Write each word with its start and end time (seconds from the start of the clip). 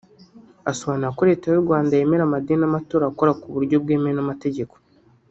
Asobanura 0.71 1.15
ko 1.17 1.21
Leta 1.29 1.45
y’u 1.49 1.63
Rwanda 1.65 1.97
yemera 1.99 2.23
amadini 2.25 2.59
n’amatorero 2.61 3.05
akora 3.11 3.37
ku 3.41 3.47
buryo 3.55 3.75
bwemewe 3.83 4.15
n’amategeko 4.15 4.73